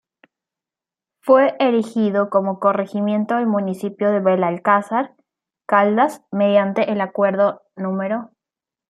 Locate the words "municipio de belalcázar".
3.45-5.15